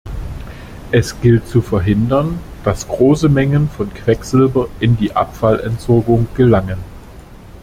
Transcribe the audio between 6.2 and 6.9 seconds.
gelangen.